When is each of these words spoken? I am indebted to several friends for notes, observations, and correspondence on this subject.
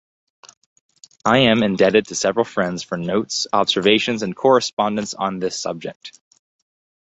I 1.23 1.37
am 1.41 1.61
indebted 1.61 2.07
to 2.07 2.15
several 2.15 2.43
friends 2.43 2.81
for 2.81 2.97
notes, 2.97 3.45
observations, 3.53 4.23
and 4.23 4.35
correspondence 4.35 5.13
on 5.13 5.37
this 5.37 5.59
subject. 5.59 6.19